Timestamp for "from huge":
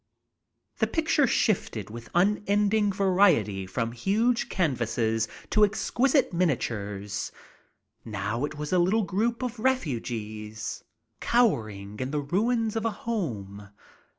3.67-4.49